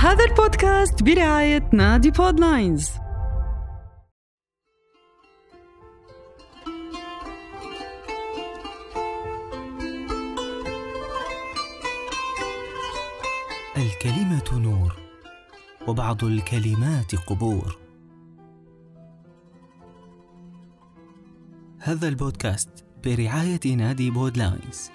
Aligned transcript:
هذا 0.00 0.24
البودكاست 0.24 1.02
برعاية 1.02 1.70
نادي 1.72 2.10
بودلاينز 2.10 2.90
الكلمة 13.76 14.60
نور 14.60 14.96
وبعض 15.88 16.24
الكلمات 16.24 17.14
قبور. 17.14 17.78
هذا 21.80 22.08
البودكاست 22.08 22.84
برعاية 23.04 23.74
نادي 23.76 24.10
بودلاينز 24.10 24.90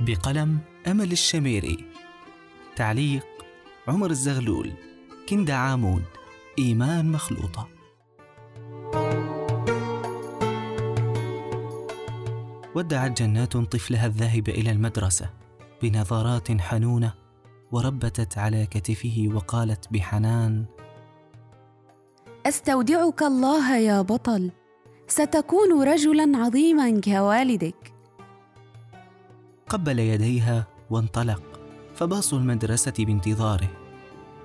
بقلم 0.00 0.58
أمل 0.86 1.12
الشميري. 1.12 1.84
تعليق 2.76 3.33
عمر 3.88 4.10
الزغلول 4.10 4.72
كندا 5.28 5.54
عامود 5.54 6.04
إيمان 6.58 7.12
مخلوطة. 7.12 7.68
ودعت 12.74 13.22
جنات 13.22 13.56
طفلها 13.56 14.06
الذاهب 14.06 14.48
إلى 14.48 14.70
المدرسة 14.70 15.30
بنظرات 15.82 16.60
حنونة 16.60 17.14
وربتت 17.72 18.38
على 18.38 18.66
كتفه 18.66 19.28
وقالت 19.34 19.92
بحنان 19.92 20.64
أستودعك 22.46 23.22
الله 23.22 23.78
يا 23.78 24.02
بطل 24.02 24.50
ستكون 25.06 25.88
رجلا 25.88 26.38
عظيما 26.38 27.00
كوالدك. 27.00 27.92
قبل 29.68 29.98
يديها 29.98 30.66
وانطلق. 30.90 31.53
فباص 31.94 32.34
المدرسة 32.34 32.94
بانتظاره 32.98 33.68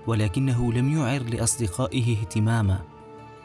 ولكنه 0.07 0.73
لم 0.73 0.97
يعر 0.97 1.23
لأصدقائه 1.23 2.17
اهتماما 2.21 2.79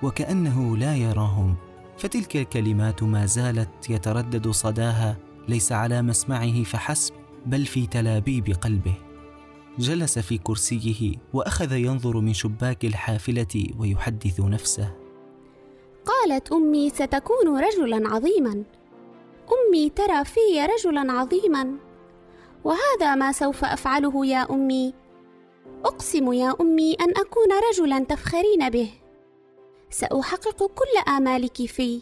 وكأنه 0.03 0.77
لا 0.77 0.97
يراهم 0.97 1.55
فتلك 1.99 2.37
الكلمات 2.37 3.03
ما 3.03 3.27
زالت 3.27 3.91
يتردد 3.91 4.49
صداها 4.49 5.17
ليس 5.49 5.73
على 5.73 6.03
مسمعه 6.03 6.63
فحسب 6.63 7.15
بل 7.47 7.67
في 7.67 7.87
تلابيب 7.87 8.57
قلبه. 8.61 8.95
جلس 9.79 10.19
في 10.19 10.39
كرسيه 10.39 11.17
وأخذ 11.33 11.73
ينظر 11.73 12.21
من 12.21 12.33
شباك 12.33 12.85
الحافلة 12.85 13.67
ويحدث 13.79 14.41
نفسه. 14.41 14.95
قالت 16.07 16.53
أمي 16.53 16.91
ستكون 16.91 17.65
رجلا 17.65 18.09
عظيما. 18.09 18.65
أمي 19.53 19.91
ترى 19.91 20.25
في 20.25 20.41
رجلا 20.75 21.13
عظيما. 21.13 21.75
وهذا 22.65 23.15
ما 23.15 23.33
سوف 23.33 23.65
أفعله 23.65 24.27
يا 24.27 24.47
أمي. 24.51 24.95
أقسم 25.85 26.33
يا 26.33 26.55
أمي 26.61 26.95
أن 26.95 27.11
أكون 27.11 27.49
رجلا 27.71 28.05
تفخرين 28.05 28.71
به. 28.71 28.91
سأحقق 29.91 30.67
كل 30.67 31.11
آمالك 31.13 31.67
في 31.67 32.01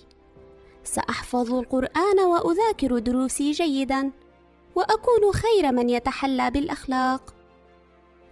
سأحفظ 0.85 1.55
القرآن 1.55 2.21
وأذاكر 2.21 2.99
دروسي 2.99 3.51
جيدا. 3.51 4.11
وأكون 4.75 5.33
خير 5.33 5.73
من 5.73 5.91
يتحلى 5.91 6.51
بالأخلاق. 6.51 7.35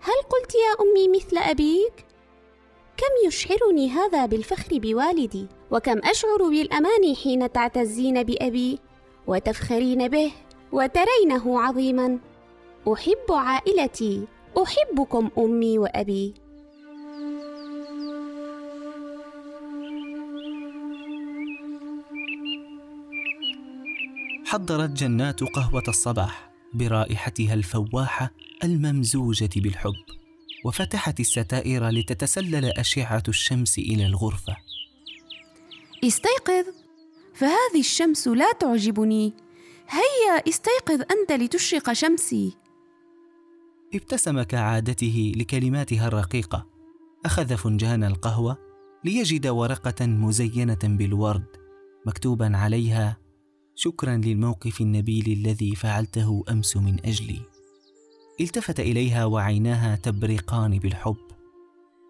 هل 0.00 0.22
قلت 0.30 0.54
يا 0.54 0.84
أمي 0.84 1.08
مثل 1.08 1.38
أبيك؟ 1.38 2.06
كم 2.96 3.26
يشعرني 3.28 3.90
هذا 3.90 4.26
بالفخر 4.26 4.78
بوالدي؟ 4.78 5.46
وكم 5.70 5.98
أشعر 5.98 6.48
بالأمان 6.48 7.16
حين 7.22 7.52
تعتزين 7.52 8.22
بأبي 8.22 8.78
وتفخرين 9.26 10.08
به؟ 10.08 10.32
وترينه 10.72 11.60
عظيما. 11.60 12.18
أحب 12.92 13.32
عائلتي. 13.32 14.26
أحبكم 14.62 15.30
أمي 15.38 15.78
وأبي. 15.78 16.34
حضرت 24.46 24.90
جنات 24.90 25.44
قهوة 25.44 25.82
الصباح 25.88 26.50
برائحتها 26.74 27.54
الفواحة 27.54 28.30
الممزوجة 28.64 29.50
بالحب 29.56 30.04
وفتحت 30.64 31.20
الستائر 31.20 31.88
لتتسلل 31.88 32.64
أشعة 32.64 33.22
الشمس 33.28 33.78
إلى 33.78 34.06
الغرفة. 34.06 34.56
استيقظ 36.04 36.64
فهذه 37.34 37.80
الشمس 37.80 38.28
لا 38.28 38.52
تعجبني. 38.52 39.32
هيا 39.90 40.48
استيقظ 40.48 41.02
أنت 41.10 41.32
لتشرق 41.32 41.92
شمسي. 41.92 42.56
ابتسم 43.94 44.42
كعادته 44.42 45.32
لكلماتها 45.36 46.08
الرقيقة. 46.08 46.66
أخذ 47.24 47.56
فنجان 47.56 48.04
القهوة 48.04 48.56
ليجد 49.04 49.46
ورقة 49.46 50.06
مزينة 50.06 50.78
بالورد 50.82 51.46
مكتوبا 52.06 52.56
عليها 52.56 53.16
شكرا 53.74 54.16
للموقف 54.16 54.80
النبيل 54.80 55.32
الذي 55.32 55.74
فعلته 55.74 56.44
أمس 56.50 56.76
من 56.76 57.06
أجلي. 57.06 57.40
التفت 58.40 58.80
إليها 58.80 59.24
وعيناها 59.24 59.96
تبرقان 59.96 60.78
بالحب 60.78 61.30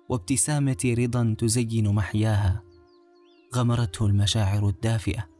وابتسامة 0.08 0.94
رضا 0.98 1.34
تزين 1.38 1.94
محياها. 1.94 2.62
غمرته 3.54 4.06
المشاعر 4.06 4.68
الدافئة. 4.68 5.39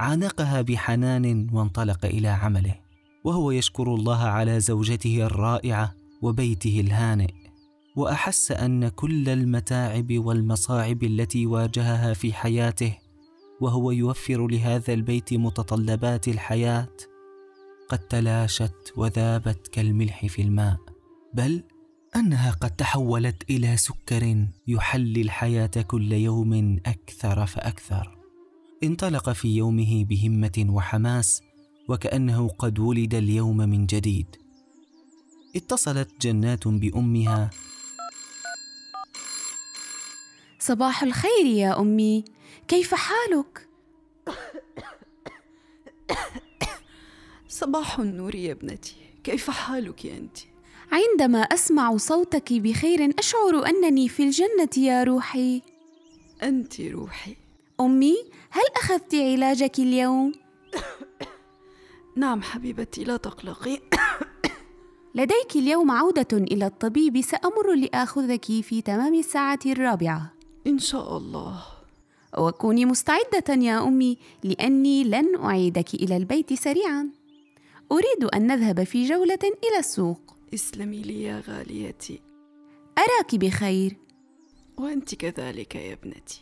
عانقها 0.00 0.62
بحنان 0.62 1.46
وانطلق 1.52 2.04
إلى 2.04 2.28
عمله 2.28 2.74
وهو 3.24 3.50
يشكر 3.50 3.94
الله 3.94 4.18
على 4.18 4.60
زوجته 4.60 5.26
الرائعة 5.26 5.94
وبيته 6.22 6.80
الهانئ 6.80 7.30
وأحس 7.96 8.52
أن 8.52 8.88
كل 8.88 9.28
المتاعب 9.28 10.12
والمصاعب 10.12 11.02
التي 11.02 11.46
واجهها 11.46 12.14
في 12.14 12.32
حياته 12.32 12.98
وهو 13.60 13.90
يوفر 13.90 14.46
لهذا 14.46 14.92
البيت 14.92 15.34
متطلبات 15.34 16.28
الحياة 16.28 16.88
قد 17.88 17.98
تلاشت 17.98 18.92
وذابت 18.96 19.68
كالملح 19.68 20.26
في 20.26 20.42
الماء 20.42 20.76
بل 21.34 21.62
أنها 22.16 22.50
قد 22.50 22.70
تحولت 22.70 23.50
إلى 23.50 23.76
سكر 23.76 24.46
يحلي 24.66 25.20
الحياة 25.20 25.70
كل 25.86 26.12
يوم 26.12 26.80
أكثر 26.86 27.46
فأكثر. 27.46 28.19
انطلق 28.82 29.30
في 29.30 29.56
يومه 29.56 30.04
بهمة 30.04 30.66
وحماس 30.68 31.42
وكأنه 31.88 32.48
قد 32.48 32.78
ولد 32.78 33.14
اليوم 33.14 33.56
من 33.56 33.86
جديد. 33.86 34.26
اتصلت 35.56 36.08
جنات 36.20 36.68
بأمها. 36.68 37.50
صباح 40.58 41.02
الخير 41.02 41.46
يا 41.46 41.80
أمي. 41.80 42.24
كيف 42.68 42.94
حالك؟ 42.94 43.68
صباح 47.48 47.98
النور 47.98 48.34
يا 48.34 48.52
ابنتي. 48.52 48.96
كيف 49.24 49.50
حالك 49.50 50.06
أنت؟ 50.06 50.38
عندما 50.92 51.38
أسمع 51.38 51.96
صوتك 51.96 52.52
بخير 52.52 53.14
أشعر 53.18 53.66
أنني 53.66 54.08
في 54.08 54.22
الجنة 54.22 54.84
يا 54.84 55.04
روحي. 55.04 55.62
أنت 56.42 56.80
روحي. 56.80 57.36
أمي 57.80 58.16
هل 58.50 58.62
أخذت 58.76 59.14
علاجك 59.14 59.78
اليوم؟ 59.78 60.32
نعم 62.16 62.42
حبيبتي 62.42 63.04
لا 63.04 63.16
تقلقي. 63.16 63.80
لديك 65.14 65.56
اليوم 65.56 65.90
عودة 65.90 66.28
إلى 66.32 66.66
الطبيب 66.66 67.20
سأمر 67.20 67.74
لآخذك 67.74 68.44
في 68.44 68.82
تمام 68.82 69.14
الساعة 69.14 69.58
الرابعة. 69.66 70.32
إن 70.66 70.78
شاء 70.78 71.16
الله. 71.16 71.62
وكوني 72.38 72.84
مستعدة 72.84 73.54
يا 73.54 73.88
أمي 73.88 74.18
لأني 74.44 75.04
لن 75.04 75.36
أعيدك 75.36 75.94
إلى 75.94 76.16
البيت 76.16 76.52
سريعا. 76.52 77.10
أريد 77.92 78.24
أن 78.34 78.46
نذهب 78.46 78.84
في 78.84 79.04
جولة 79.04 79.38
إلى 79.42 79.78
السوق. 79.78 80.36
اسلمي 80.54 81.02
لي 81.02 81.22
يا 81.22 81.42
غاليتي. 81.48 82.20
أراك 82.98 83.34
بخير. 83.34 83.96
وأنت 84.78 85.14
كذلك 85.14 85.74
يا 85.74 85.92
ابنتي. 85.92 86.40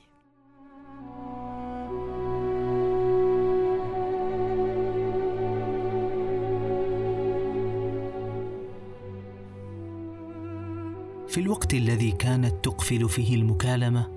في 11.39 11.45
الوقت 11.45 11.75
الذي 11.75 12.13
كانت 12.13 12.65
تقفل 12.65 13.09
فيه 13.09 13.35
المكالمة؟ 13.35 14.09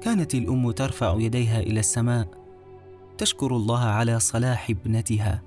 كانت 0.00 0.34
الأم 0.34 0.70
ترفع 0.70 1.16
يديها 1.18 1.60
إلى 1.60 1.80
السماء 1.80 2.28
تشكر 3.18 3.56
الله 3.56 3.78
على 3.78 4.20
صلاح 4.20 4.70
ابنتها 4.70 5.42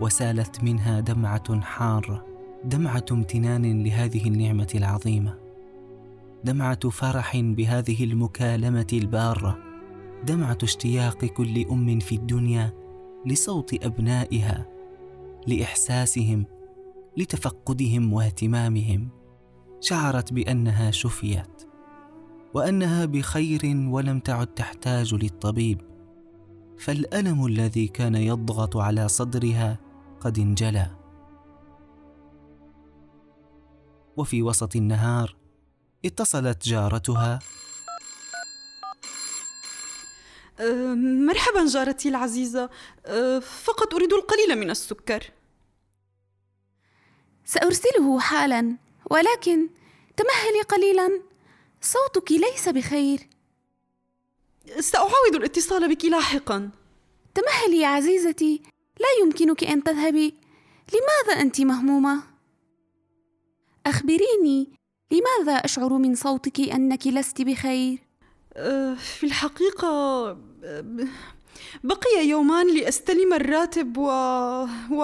وسالت 0.00 0.64
منها 0.64 1.00
دمعة 1.00 1.60
حارة 1.60 2.26
دمعة 2.64 3.04
امتنان 3.12 3.84
لهذه 3.84 4.28
النعمة 4.28 4.68
العظيمة. 4.74 5.38
دمعة 6.44 6.88
فرح 6.88 7.36
بهذه 7.36 8.04
المكالمة 8.04 8.86
البارة 8.92 9.58
دمعة 10.26 10.58
اشتياق 10.62 11.24
كل 11.24 11.66
أم 11.70 11.98
في 11.98 12.14
الدنيا 12.14 12.72
لصوت 13.26 13.84
أبنائها 13.84 14.66
لإحساسهم 15.46 16.44
لتفقدهم 17.16 18.12
واهتمامهم. 18.12 19.21
شعرت 19.82 20.32
بأنها 20.32 20.90
شفيت 20.90 21.68
وأنها 22.54 23.04
بخير 23.04 23.60
ولم 23.64 24.20
تعد 24.20 24.46
تحتاج 24.46 25.14
للطبيب. 25.14 25.80
فالألم 26.78 27.46
الذي 27.46 27.88
كان 27.88 28.14
يضغط 28.14 28.76
على 28.76 29.08
صدرها 29.08 29.78
قد 30.20 30.38
انجلى. 30.38 30.90
وفي 34.16 34.42
وسط 34.42 34.76
النهار 34.76 35.36
اتصلت 36.04 36.64
جارتها. 36.64 37.38
أه، 40.60 40.94
مرحبا 41.28 41.66
جارتي 41.66 42.08
العزيزة. 42.08 42.70
أه، 43.06 43.38
فقط 43.38 43.94
أريد 43.94 44.12
القليل 44.12 44.58
من 44.58 44.70
السكر. 44.70 45.30
سأرسله 47.44 48.20
حالا. 48.20 48.76
ولكن 49.12 49.68
تمهلي 50.16 50.62
قليلا. 50.68 51.20
صوتك 51.80 52.32
ليس 52.32 52.68
بخير. 52.68 53.28
سأعاود 54.80 55.34
الاتصال 55.34 55.94
بك 55.94 56.04
لاحقا. 56.04 56.70
تمهلي 57.34 57.80
يا 57.80 57.88
عزيزتي. 57.88 58.62
لا 59.00 59.06
يمكنك 59.22 59.64
أن 59.64 59.82
تذهبي. 59.82 60.34
لماذا 60.92 61.40
أنت 61.40 61.60
مهمومة؟ 61.60 62.22
أخبريني. 63.86 64.72
لماذا 65.10 65.52
أشعر 65.52 65.92
من 65.92 66.14
صوتك 66.14 66.60
أنك 66.60 67.06
لست 67.06 67.42
بخير؟ 67.42 67.98
أه، 68.56 68.94
في 68.94 69.26
الحقيقة 69.26 70.32
بقي 71.84 72.26
يومان 72.26 72.74
لأستلم 72.74 73.32
الراتب 73.32 73.98
و 73.98 74.08
و 74.90 75.02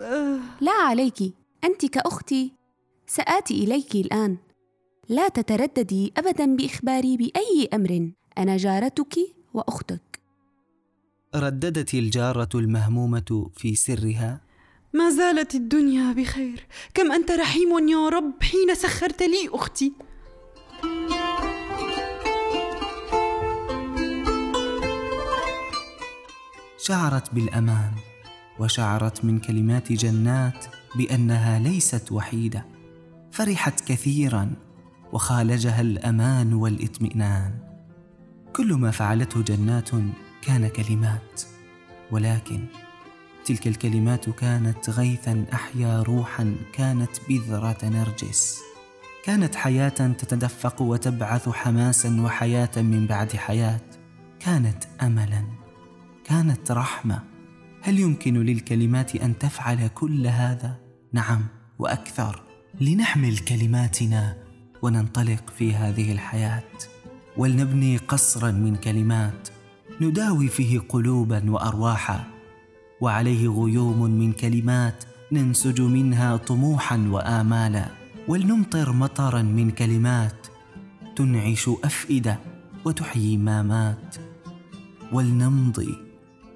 أه. 0.00 0.40
لا 0.60 0.72
عليك. 0.72 1.34
أنت 1.64 1.86
كأختي. 1.86 2.63
سآتي 3.06 3.64
إليك 3.64 3.94
الآن. 3.94 4.36
لا 5.08 5.28
تترددي 5.28 6.12
ابدا 6.16 6.56
بإخباري 6.56 7.16
بأي 7.16 7.68
أمر. 7.74 8.10
أنا 8.38 8.56
جارتك 8.56 9.18
وأختك. 9.54 10.20
رددت 11.34 11.94
الجارة 11.94 12.48
المهمومة 12.54 13.50
في 13.56 13.74
سرها. 13.74 14.40
ما 14.92 15.10
زالت 15.10 15.54
الدنيا 15.54 16.12
بخير. 16.12 16.66
كم 16.94 17.12
أنت 17.12 17.30
رحيم 17.30 17.88
يا 17.88 18.08
رب 18.08 18.42
حين 18.42 18.74
سخرت 18.74 19.22
لي 19.22 19.48
أختي. 19.52 19.92
شعرت 26.78 27.34
بالأمان 27.34 27.92
وشعرت 28.60 29.24
من 29.24 29.38
كلمات 29.38 29.92
جنات 29.92 30.64
بأنها 30.96 31.58
ليست 31.58 32.12
وحيدة. 32.12 32.73
فرحت 33.34 33.80
كثيرا 33.80 34.50
وخالجها 35.12 35.80
الأمان 35.80 36.52
والإطمئنان. 36.52 37.58
كل 38.56 38.74
ما 38.74 38.90
فعلته 38.90 39.42
جنات 39.42 39.90
كان 40.42 40.68
كلمات 40.68 41.42
ولكن 42.10 42.64
تلك 43.44 43.66
الكلمات 43.66 44.30
كانت 44.30 44.90
غيثا 44.90 45.44
أحيا 45.52 46.02
روحا 46.02 46.56
كانت 46.72 47.10
بذرة 47.28 47.78
نرجس. 47.82 48.58
كانت 49.24 49.54
حياة 49.54 49.88
تتدفق 49.88 50.82
وتبعث 50.82 51.48
حماسا 51.48 52.20
وحياة 52.20 52.70
من 52.76 53.06
بعد 53.06 53.36
حياة. 53.36 53.80
كانت 54.40 54.84
املا 55.02 55.44
كانت 56.24 56.70
رحمة. 56.70 57.22
هل 57.82 57.98
يمكن 57.98 58.34
للكلمات 58.34 59.16
أن 59.16 59.38
تفعل 59.38 59.88
كل 59.88 60.26
هذا؟ 60.26 60.76
نعم 61.12 61.46
وأكثر. 61.78 62.53
لنحمل 62.80 63.38
كلماتنا 63.38 64.36
وننطلق 64.82 65.50
في 65.58 65.74
هذه 65.74 66.12
الحياة. 66.12 66.70
ولنبني 67.36 67.96
قصرا 67.96 68.50
من 68.50 68.76
كلمات 68.76 69.48
نداوي 70.00 70.48
فيه 70.48 70.78
قلوبا 70.88 71.50
وارواحا. 71.50 72.24
وعليه 73.00 73.48
غيوم 73.48 74.10
من 74.10 74.32
كلمات 74.32 75.04
ننسج 75.32 75.80
منها 75.80 76.36
طموحا 76.36 77.08
وامالا. 77.10 77.86
ولنمطر 78.28 78.92
مطرا 78.92 79.42
من 79.42 79.70
كلمات 79.70 80.46
تنعش 81.16 81.70
أفئدة 81.84 82.38
وتحيي 82.84 83.36
ما 83.36 83.62
مات 83.62 84.16
ولنمضي 85.12 85.94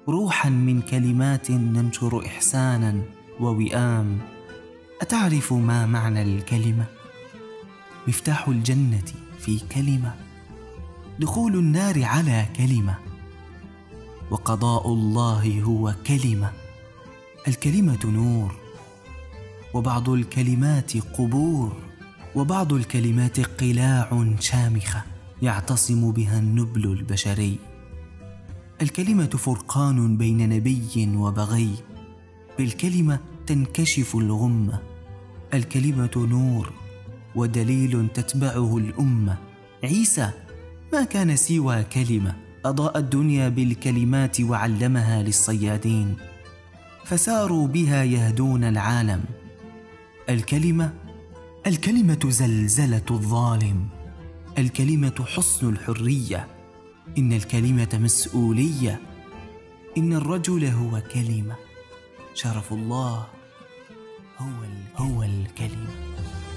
روحا 0.07 0.49
من 0.49 0.81
كلمات 0.81 1.51
ننشر 1.51 2.25
احسانا 2.25 3.01
ووئام. 3.39 4.19
أتعرف 5.01 5.53
ما 5.53 5.85
معنى 5.85 6.21
الكلمة؟ 6.21 6.85
مفتاح 8.07 8.47
الجنة 8.47 9.03
في 9.39 9.59
كلمة 9.59 10.15
دخول 11.19 11.55
النار 11.55 12.03
على 12.03 12.45
كلمة 12.57 12.95
وقضاء 14.31 14.93
الله 14.93 15.61
هو 15.61 15.95
كلمة 16.07 16.51
الكلمة 17.47 17.99
نور 18.05 18.55
وبعض 19.73 20.09
الكلمات 20.09 20.97
قبور 20.97 21.75
وبعض 22.35 22.73
الكلمات 22.73 23.39
قلاع 23.39 24.35
شامخة 24.39 25.03
يعتصم 25.41 26.11
بها 26.11 26.39
النبل 26.39 26.85
البشري. 26.85 27.57
الكلمة 28.81 29.25
فرقان 29.29 30.17
بين 30.17 30.49
نبي 30.49 31.09
وبغي 31.15 31.69
بالكلمة 32.57 33.19
تنكشف 33.47 34.15
الغمة 34.15 34.88
الكلمة 35.53 36.11
نور 36.15 36.73
ودليل 37.35 38.07
تتبعه 38.13 38.77
الأمة. 38.77 39.37
عيسى 39.83 40.31
ما 40.93 41.03
كان 41.03 41.35
سوى 41.35 41.83
كلمة 41.83 42.35
أضاء 42.65 42.97
الدنيا 42.97 43.49
بالكلمات 43.49 44.41
وعلمها 44.41 45.23
للصيادين 45.23 46.15
فساروا 47.05 47.67
بها 47.67 48.03
يهدون 48.03 48.63
العالم. 48.63 49.23
الكلمة 50.29 50.93
الكلمة 51.67 52.19
زلزلة 52.25 53.05
الظالم. 53.11 53.87
الكلمة 54.57 55.25
حصن 55.35 55.69
الحرية. 55.69 56.47
إن 57.17 57.33
الكلمة 57.33 57.89
مسؤولية. 57.93 58.99
إن 59.97 60.13
الرجل 60.13 60.65
هو 60.65 61.01
كلمة. 61.13 61.55
شرف 62.33 62.73
الله. 62.73 63.38
هو 64.39 64.45
الكلمة, 64.47 64.85
هو 64.95 65.23
الكلمة. 65.23 66.48